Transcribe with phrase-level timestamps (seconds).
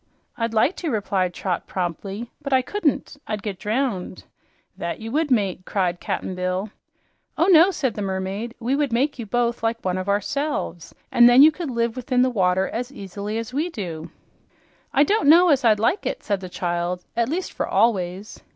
[0.35, 3.17] "I'd like to," replied Trot promptly, "but I couldn't.
[3.27, 4.23] I'd get drowned."
[4.75, 6.71] "That you would, mate!" cried Cap'n Bill.
[7.37, 8.55] "Oh no," said the mermaid.
[8.59, 12.23] "We would make you both like one of ourselves, and then you could live within
[12.23, 14.09] the water as easily as we do."
[14.91, 18.41] "I don't know as I'd like that," said the child, "at least for always."